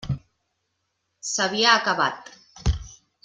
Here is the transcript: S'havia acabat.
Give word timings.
S'havia 1.31 1.75
acabat. 1.81 2.35